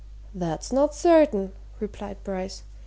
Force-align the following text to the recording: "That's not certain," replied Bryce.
"That's 0.33 0.73
not 0.73 0.95
certain," 0.95 1.51
replied 1.79 2.17
Bryce. 2.23 2.63